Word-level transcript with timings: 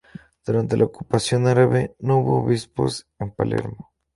Durante 0.47 0.77
la 0.77 0.85
ocupación 0.85 1.45
árabe, 1.45 1.93
no 1.99 2.17
hubo 2.21 2.41
obispos 2.43 3.05
en 3.19 3.29
Palermo. 3.35 3.91